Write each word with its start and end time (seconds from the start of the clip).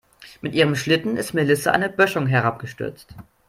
Mit 0.41 0.55
ihrem 0.55 0.75
Schlitten 0.75 1.15
ist 1.15 1.33
Melissa 1.35 1.73
eine 1.73 1.87
Böschung 1.87 2.25
herabgestürzt. 2.25 3.13